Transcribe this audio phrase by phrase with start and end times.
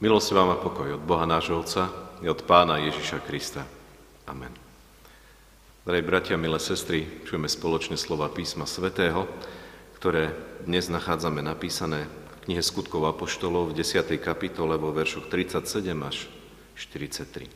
[0.00, 1.92] Milosť vám a pokoj od Boha nášho Otca
[2.24, 3.68] i od Pána Ježiša Krista.
[4.24, 4.48] Amen.
[5.84, 9.28] Drahí bratia, milé sestry, čujeme spoločne slova písma svätého,
[10.00, 10.32] ktoré
[10.64, 14.16] dnes nachádzame napísané v knihe Skutkov Apoštolov v 10.
[14.16, 15.68] kapitole vo veršoch 37
[16.00, 16.32] až
[16.80, 17.52] 43.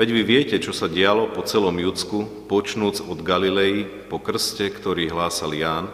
[0.00, 5.12] Veď vy viete, čo sa dialo po celom Judsku, počnúc od Galilei po krste, ktorý
[5.12, 5.92] hlásal Ján,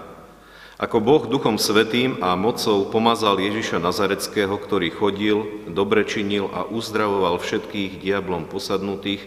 [0.79, 7.43] ako Boh Duchom Svetým a mocou pomazal Ježiša Nazareckého, ktorý chodil, dobre činil a uzdravoval
[7.43, 9.27] všetkých diablom posadnutých,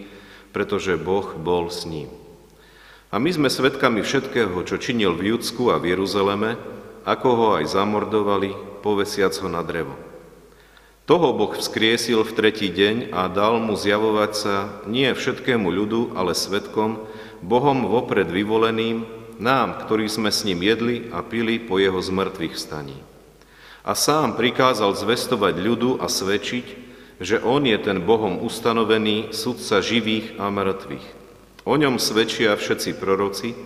[0.55, 2.07] pretože Boh bol s ním.
[3.11, 6.55] A my sme svedkami všetkého, čo činil v Judsku a v Jeruzaleme,
[7.03, 9.99] ako ho aj zamordovali, povesiac ho na drevo.
[11.03, 14.55] Toho Boh vzkriesil v tretí deň a dal mu zjavovať sa
[14.87, 17.03] nie všetkému ľudu, ale svetkom,
[17.43, 19.03] Bohom vopred vyvoleným,
[19.41, 22.95] nám, ktorí sme s ním jedli a pili po jeho zmrtvých staní.
[23.81, 26.65] A sám prikázal zvestovať ľudu a svedčiť,
[27.17, 31.07] že on je ten Bohom ustanovený sudca živých a mŕtvych.
[31.65, 33.57] O ňom svedčia všetci proroci,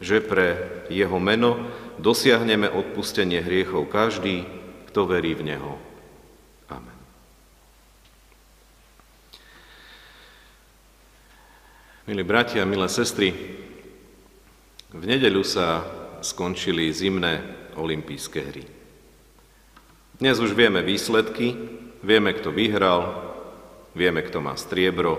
[0.00, 4.44] že pre jeho meno dosiahneme odpustenie hriechov každý,
[4.92, 5.72] kto verí v neho.
[6.68, 6.98] Amen.
[12.08, 13.61] Milí bratia, milé sestry,
[14.92, 15.80] v nedeľu sa
[16.20, 17.40] skončili zimné
[17.80, 18.64] olympijské hry.
[20.20, 21.56] Dnes už vieme výsledky,
[22.04, 23.32] vieme, kto vyhral,
[23.96, 25.16] vieme, kto má striebro,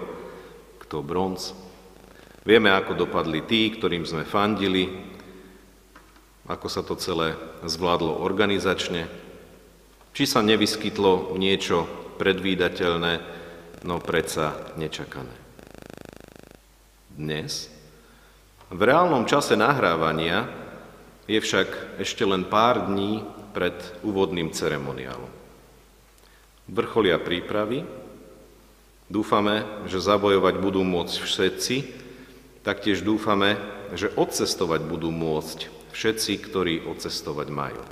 [0.85, 1.57] kto bronz.
[2.45, 4.94] Vieme, ako dopadli tí, ktorým sme fandili,
[6.45, 7.33] ako sa to celé
[7.66, 9.09] zvládlo organizačne,
[10.13, 11.89] či sa nevyskytlo niečo
[12.21, 13.13] predvídateľné,
[13.89, 15.33] no predsa nečakané.
[17.17, 17.72] Dnes
[18.73, 20.50] v reálnom čase nahrávania
[21.29, 23.22] je však ešte len pár dní
[23.53, 25.29] pred úvodným ceremoniálom.
[26.66, 27.85] Vrcholia prípravy,
[29.06, 31.75] dúfame, že zabojovať budú môcť všetci,
[32.66, 33.61] taktiež dúfame,
[33.94, 37.84] že odcestovať budú môcť všetci, ktorí odcestovať majú.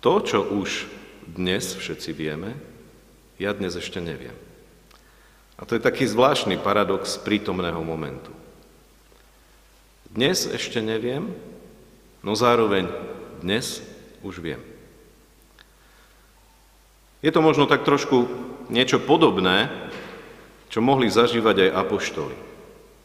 [0.00, 0.88] To, čo už
[1.28, 2.56] dnes všetci vieme,
[3.36, 4.34] ja dnes ešte neviem.
[5.60, 8.41] A to je taký zvláštny paradox prítomného momentu.
[10.12, 11.32] Dnes ešte neviem,
[12.20, 12.84] no zároveň
[13.40, 13.80] dnes
[14.20, 14.60] už viem.
[17.24, 18.28] Je to možno tak trošku
[18.68, 19.72] niečo podobné,
[20.68, 22.36] čo mohli zažívať aj apoštoli,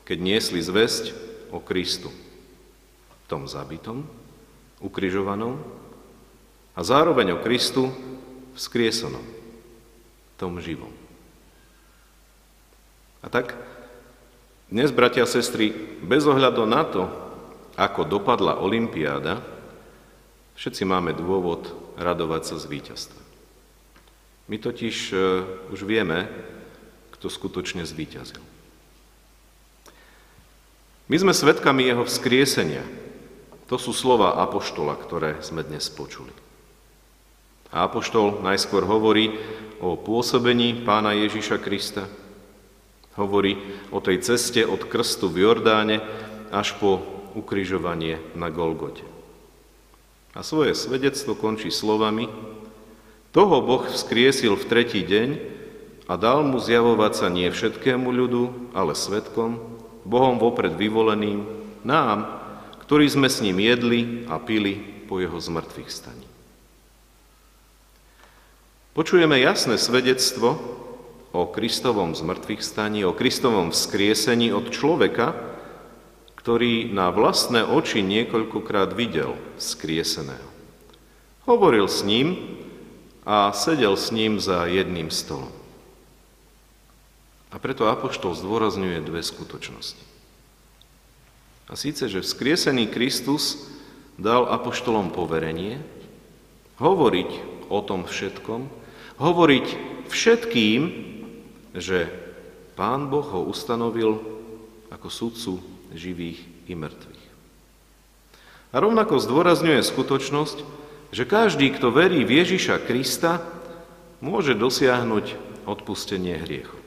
[0.03, 1.15] keď niesli zväzť
[1.55, 2.11] o Kristu,
[3.31, 4.03] tom zabitom,
[4.83, 5.63] ukrižovanom
[6.75, 7.87] a zároveň o Kristu
[8.59, 9.23] vzkriesenom,
[10.35, 10.91] tom živom.
[13.23, 13.55] A tak
[14.67, 15.71] dnes, bratia a sestry,
[16.03, 17.07] bez ohľadu na to,
[17.79, 19.39] ako dopadla Olympiáda,
[20.59, 23.21] všetci máme dôvod radovať sa z víťazstva.
[24.51, 25.15] My totiž e,
[25.71, 26.27] už vieme,
[27.15, 28.43] kto skutočne zvíťazil.
[31.07, 32.83] My sme svedkami jeho vzkriesenia.
[33.71, 36.31] To sú slova Apoštola, ktoré sme dnes počuli.
[37.71, 39.31] A Apoštol najskôr hovorí
[39.79, 42.07] o pôsobení pána Ježiša Krista,
[43.17, 43.57] Hovorí
[43.89, 46.05] o tej ceste od krstu v Jordáne
[46.53, 47.01] až po
[47.33, 49.03] ukrižovanie na Golgote.
[50.37, 52.29] A svoje svedectvo končí slovami
[53.33, 55.29] Toho Boh vzkriesil v tretí deň
[56.07, 59.59] a dal mu zjavovať sa nie všetkému ľudu, ale svetkom,
[60.07, 61.43] Bohom vopred vyvoleným,
[61.83, 62.31] nám,
[62.87, 64.79] ktorí sme s ním jedli a pili
[65.09, 66.27] po jeho zmrtvých staní.
[68.95, 70.57] Počujeme jasné svedectvo
[71.37, 75.37] o Kristovom zmrtvých staní, o Kristovom vzkriesení od človeka,
[76.33, 80.49] ktorý na vlastné oči niekoľkokrát videl vzkrieseného.
[81.45, 82.57] Hovoril s ním
[83.21, 85.53] a sedel s ním za jedným stolom.
[87.53, 90.01] A preto Apoštol zdôrazňuje dve skutočnosti.
[91.67, 93.69] A síce, že vzkriesený Kristus
[94.17, 95.83] dal Apoštolom poverenie
[96.81, 97.29] hovoriť
[97.69, 98.71] o tom všetkom,
[99.19, 99.67] hovoriť
[100.07, 100.81] všetkým,
[101.77, 102.09] že
[102.73, 104.21] Pán Boh ho ustanovil
[104.89, 105.53] ako sudcu
[105.93, 107.23] živých i mŕtvych.
[108.73, 110.57] A rovnako zdôrazňuje skutočnosť,
[111.15, 113.39] že každý, kto verí v Ježiša Krista,
[114.19, 116.77] môže dosiahnuť odpustenie hriechov.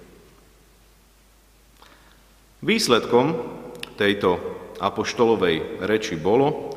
[2.61, 3.41] Výsledkom
[3.97, 4.37] tejto
[4.77, 6.77] apoštolovej reči bolo,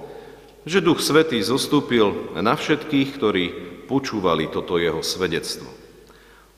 [0.64, 3.46] že Duch Svetý zostúpil na všetkých, ktorí
[3.92, 5.83] počúvali toto jeho svedectvo.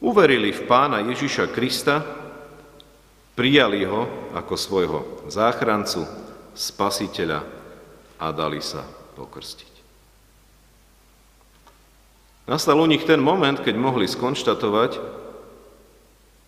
[0.05, 2.05] Uverili v pána Ježiša Krista,
[3.33, 4.05] prijali ho
[4.37, 4.99] ako svojho
[5.33, 6.05] záchrancu,
[6.53, 7.41] spasiteľa
[8.21, 8.85] a dali sa
[9.17, 9.73] pokrstiť.
[12.45, 15.01] Nastal u nich ten moment, keď mohli skonštatovať,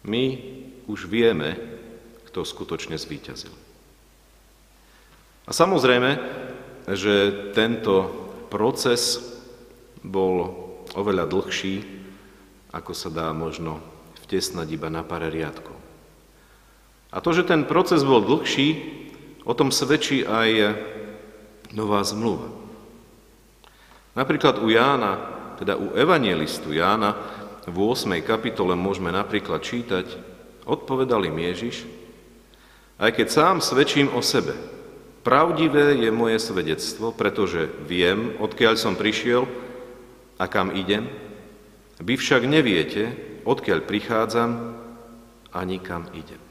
[0.05, 0.23] my
[0.85, 1.57] už vieme,
[2.29, 3.51] kto skutočne zvíťazil.
[5.43, 6.21] A samozrejme,
[6.93, 8.05] že tento
[8.53, 9.17] proces
[10.05, 10.53] bol
[10.93, 12.05] oveľa dlhší,
[12.71, 13.79] ako sa dá možno
[14.27, 15.75] vtesnať iba na pár riadkov.
[17.11, 18.99] A to, že ten proces bol dlhší,
[19.47, 20.75] o tom svedčí aj
[21.71, 22.51] nová zmluva.
[24.11, 25.13] Napríklad u Jána,
[25.55, 27.15] teda u evangelistu Jána,
[27.67, 28.11] v 8.
[28.23, 30.07] kapitole môžeme napríklad čítať,
[30.67, 31.87] odpovedal im Ježiš,
[32.97, 34.55] aj keď sám svedčím o sebe,
[35.21, 39.45] pravdivé je moje svedectvo, pretože viem, odkiaľ som prišiel
[40.39, 41.07] a kam idem,
[42.01, 43.13] vy však neviete,
[43.47, 44.51] odkiaľ prichádzam
[45.53, 46.41] ani kam idem.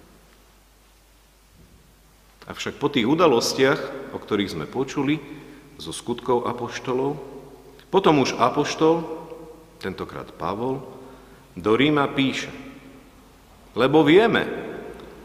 [2.46, 5.18] Avšak po tých udalostiach, o ktorých sme počuli,
[5.76, 7.18] zo skutkov apoštolov,
[7.90, 9.02] potom už apoštol,
[9.82, 10.82] tentokrát Pavol,
[11.58, 12.50] do Ríma píše,
[13.76, 14.46] lebo vieme,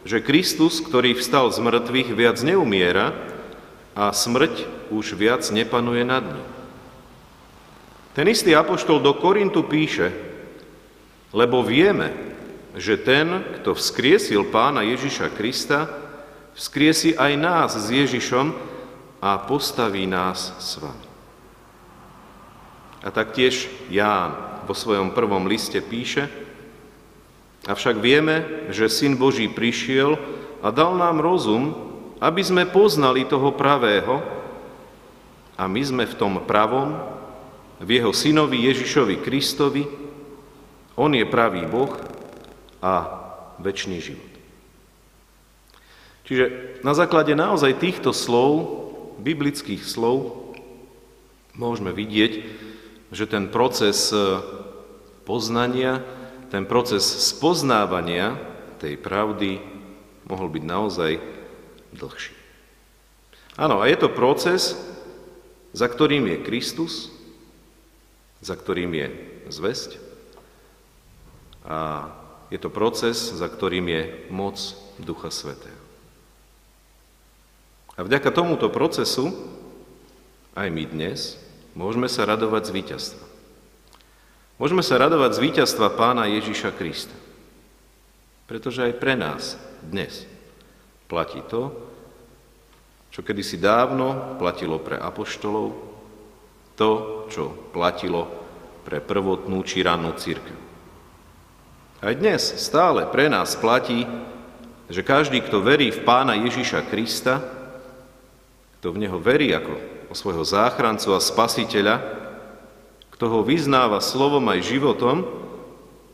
[0.04, 3.14] že Kristus, ktorý vstal z mŕtvych, viac neumiera
[3.94, 6.61] a smrť už viac nepanuje nad ním.
[8.12, 10.12] Ten istý apoštol do Korintu píše,
[11.32, 12.12] lebo vieme,
[12.76, 15.88] že ten, kto vzkriesil pána Ježiša Krista,
[16.56, 18.52] vzkriesi aj nás s Ježišom
[19.24, 21.08] a postaví nás s vami.
[23.02, 26.28] A taktiež Ján vo svojom prvom liste píše,
[27.66, 30.20] avšak vieme, že Syn Boží prišiel
[30.62, 31.74] a dal nám rozum,
[32.22, 34.22] aby sme poznali toho pravého
[35.58, 37.21] a my sme v tom pravom,
[37.82, 39.84] v jeho synovi Ježišovi Kristovi,
[40.94, 41.90] on je pravý Boh
[42.78, 42.94] a
[43.58, 44.32] väčší život.
[46.30, 48.80] Čiže na základe naozaj týchto slov,
[49.20, 50.54] biblických slov,
[51.58, 52.32] môžeme vidieť,
[53.12, 54.40] že ten proces e,
[55.28, 56.00] poznania,
[56.48, 58.40] ten proces spoznávania
[58.80, 59.60] tej pravdy
[60.30, 61.12] mohol byť naozaj
[61.92, 62.34] dlhší.
[63.60, 64.80] Áno, a je to proces,
[65.76, 67.12] za ktorým je Kristus,
[68.42, 69.08] za ktorým je
[69.54, 70.02] zväzť
[71.62, 72.10] a
[72.50, 74.02] je to proces, za ktorým je
[74.34, 74.58] moc
[75.00, 75.78] Ducha Svetého.
[77.96, 79.32] A vďaka tomuto procesu
[80.58, 81.38] aj my dnes
[81.78, 83.26] môžeme sa radovať z víťazstva.
[84.60, 87.16] Môžeme sa radovať z víťazstva pána Ježiša Krista.
[88.52, 90.28] Pretože aj pre nás dnes
[91.08, 91.72] platí to,
[93.16, 95.91] čo kedysi dávno platilo pre apoštolov,
[96.82, 96.92] to,
[97.30, 98.26] čo platilo
[98.82, 100.58] pre prvotnú či rannú církev.
[102.02, 104.10] Aj dnes stále pre nás platí,
[104.90, 107.38] že každý, kto verí v pána Ježiša Krista,
[108.82, 109.78] kto v Neho verí ako
[110.10, 112.02] o svojho záchrancu a spasiteľa,
[113.14, 115.22] kto ho vyznáva slovom aj životom,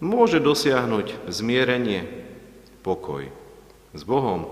[0.04, 2.04] môže dosiahnuť zmierenie,
[2.84, 3.32] pokoj
[3.96, 4.52] s Bohom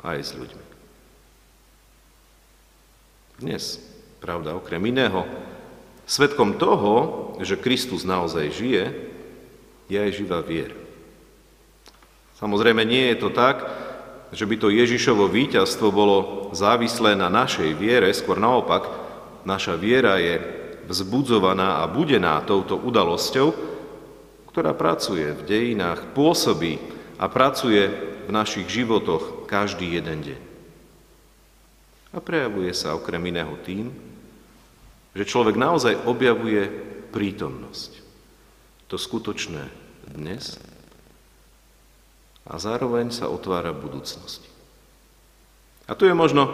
[0.00, 0.64] aj s ľuďmi.
[3.38, 3.87] Dnes,
[4.18, 5.26] pravda, okrem iného,
[6.08, 6.94] svetkom toho,
[7.42, 8.84] že Kristus naozaj žije,
[9.88, 10.76] je aj živá viera.
[12.38, 13.66] Samozrejme, nie je to tak,
[14.30, 16.16] že by to Ježišovo víťazstvo bolo
[16.52, 18.84] závislé na našej viere, skôr naopak,
[19.48, 20.38] naša viera je
[20.88, 23.48] vzbudzovaná a budená touto udalosťou,
[24.52, 26.80] ktorá pracuje v dejinách, pôsobí
[27.16, 27.88] a pracuje
[28.28, 30.40] v našich životoch každý jeden deň.
[32.16, 33.92] A prejavuje sa okrem iného tým,
[35.12, 36.68] že človek naozaj objavuje
[37.12, 38.04] prítomnosť.
[38.88, 39.68] To skutočné
[40.08, 40.56] dnes
[42.48, 44.48] a zároveň sa otvára budúcnosti.
[45.88, 46.48] A tu je možno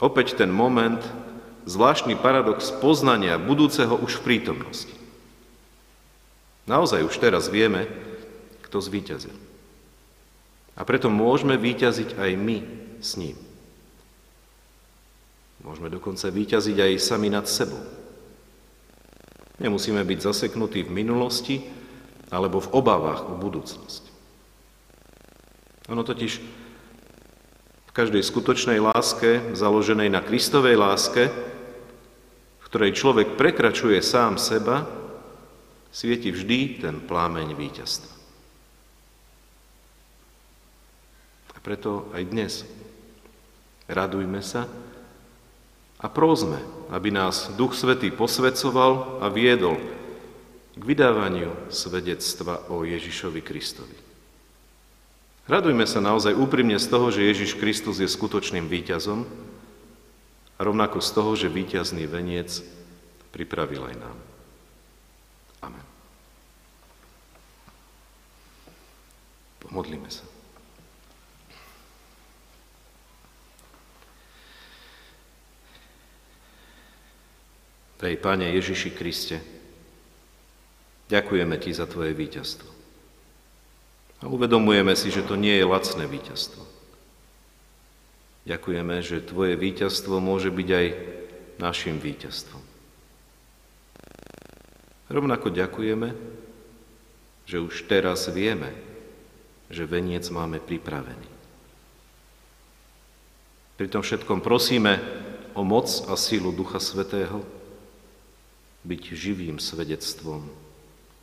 [0.00, 1.00] opäť ten moment,
[1.64, 4.92] zvláštny paradox poznania budúceho už v prítomnosti.
[6.68, 7.88] Naozaj už teraz vieme,
[8.68, 9.34] kto zvíťazil.
[10.76, 12.58] A preto môžeme výťaziť aj my
[13.00, 13.45] s ním.
[15.66, 17.82] Môžeme dokonca výťaziť aj sami nad sebou.
[19.58, 21.58] Nemusíme byť zaseknutí v minulosti
[22.30, 24.02] alebo v obavách o budúcnosť.
[25.90, 26.32] Ono totiž
[27.82, 31.34] v každej skutočnej láske, založenej na Kristovej láske,
[32.62, 34.86] v ktorej človek prekračuje sám seba,
[35.90, 38.14] svieti vždy ten plámeň víťazstva.
[41.54, 42.52] A preto aj dnes
[43.90, 44.85] radujme sa
[45.96, 46.60] a prózme,
[46.92, 49.80] aby nás Duch Svetý posvedcoval a viedol
[50.76, 53.96] k vydávaniu svedectva o Ježišovi Kristovi.
[55.46, 59.24] Radujme sa naozaj úprimne z toho, že Ježiš Kristus je skutočným víťazom
[60.58, 62.60] a rovnako z toho, že víťazný veniec
[63.30, 64.18] pripravil aj nám.
[65.64, 65.86] Amen.
[69.64, 70.35] Pomodlíme sa.
[77.96, 79.40] Prej Pane Ježiši Kriste,
[81.08, 82.68] ďakujeme Ti za Tvoje víťazstvo.
[84.20, 86.64] A uvedomujeme si, že to nie je lacné víťazstvo.
[88.46, 90.86] Ďakujeme, že Tvoje víťazstvo môže byť aj
[91.56, 92.62] našim víťazstvom.
[95.06, 96.12] Rovnako ďakujeme,
[97.46, 98.74] že už teraz vieme,
[99.70, 101.30] že veniec máme pripravený.
[103.76, 104.98] Pri tom všetkom prosíme
[105.54, 107.55] o moc a sílu Ducha Svetého,
[108.86, 110.46] byť živým svedectvom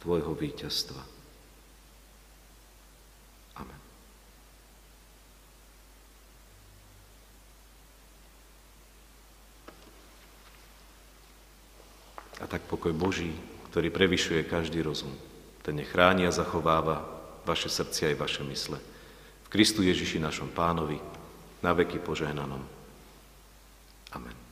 [0.04, 1.00] Tvojho víťazstva.
[3.56, 3.80] Amen.
[12.44, 13.32] A tak pokoj Boží,
[13.72, 15.16] ktorý prevyšuje každý rozum,
[15.64, 17.08] ten nechráni a zachováva
[17.48, 18.76] vaše srdcia aj vaše mysle.
[19.48, 21.00] V Kristu Ježiši našom pánovi,
[21.64, 22.60] na veky požehnanom.
[24.12, 24.43] Amen.